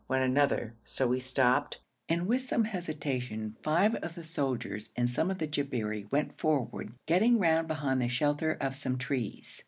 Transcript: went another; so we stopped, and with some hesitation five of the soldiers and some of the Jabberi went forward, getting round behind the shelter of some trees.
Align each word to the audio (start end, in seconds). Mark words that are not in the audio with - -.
went 0.07 0.23
another; 0.23 0.73
so 0.83 1.05
we 1.07 1.19
stopped, 1.19 1.77
and 2.09 2.25
with 2.25 2.41
some 2.41 2.63
hesitation 2.63 3.55
five 3.61 3.93
of 3.97 4.15
the 4.15 4.23
soldiers 4.23 4.89
and 4.95 5.07
some 5.07 5.29
of 5.29 5.37
the 5.37 5.45
Jabberi 5.47 6.07
went 6.11 6.35
forward, 6.39 6.91
getting 7.05 7.37
round 7.37 7.67
behind 7.67 8.01
the 8.01 8.07
shelter 8.09 8.51
of 8.53 8.75
some 8.75 8.97
trees. 8.97 9.59